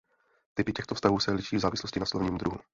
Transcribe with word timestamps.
Typy 0.53 0.73
těchto 0.73 0.95
vztahů 0.95 1.19
se 1.19 1.31
liší 1.31 1.55
v 1.55 1.59
závislosti 1.59 1.99
na 1.99 2.05
slovním 2.05 2.37
druhu. 2.37 2.57